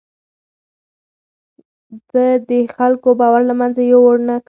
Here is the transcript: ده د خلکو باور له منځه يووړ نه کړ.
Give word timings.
ده 2.09 2.25
د 2.49 2.51
خلکو 2.75 3.09
باور 3.19 3.41
له 3.49 3.53
منځه 3.61 3.81
يووړ 3.91 4.17
نه 4.29 4.35
کړ. 4.37 4.39